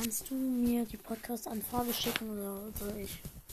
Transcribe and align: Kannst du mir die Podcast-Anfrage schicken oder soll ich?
Kannst 0.00 0.30
du 0.30 0.36
mir 0.36 0.84
die 0.84 0.96
Podcast-Anfrage 0.96 1.92
schicken 1.92 2.30
oder 2.30 2.60
soll 2.78 3.00
ich? 3.02 3.20